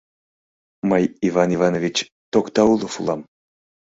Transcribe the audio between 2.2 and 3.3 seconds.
Токтаулов улам.